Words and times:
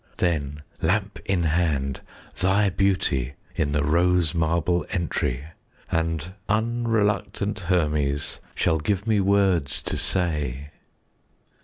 Then, 0.17 0.63
lamp 0.81 1.19
in 1.25 1.43
hand, 1.43 2.01
thy 2.35 2.71
beauty 2.71 3.33
In 3.55 3.71
the 3.71 3.83
rose 3.83 4.33
marble 4.33 4.83
entry! 4.89 5.45
And 5.91 6.33
unreluctant 6.49 7.59
Hermes 7.59 8.39
15 8.55 8.55
Shall 8.55 8.79
give 8.79 9.05
me 9.05 9.19
words 9.19 9.79
to 9.83 9.95
say. 9.97 10.69